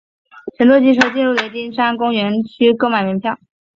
[0.57, 3.37] 乘坐汽车进入雷丁山国家公园需购买门票。